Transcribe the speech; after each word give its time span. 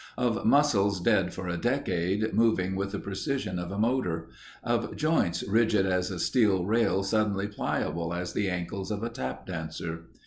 Of 0.17 0.45
muscles 0.45 0.99
dead 0.99 1.31
for 1.31 1.47
a 1.47 1.57
decade, 1.59 2.33
moving 2.33 2.75
with 2.75 2.91
the 2.91 2.97
precision 2.97 3.59
of 3.59 3.69
a 3.71 3.77
motor. 3.77 4.29
Of 4.63 4.95
joints 4.95 5.43
rigid 5.47 5.85
as 5.85 6.09
a 6.09 6.17
steel 6.17 6.65
rail 6.65 7.03
suddenly 7.03 7.45
pliable 7.45 8.11
as 8.11 8.33
the 8.33 8.49
ankles 8.49 8.89
of 8.89 9.03
a 9.03 9.09
tap 9.09 9.45
dancer. 9.45 10.05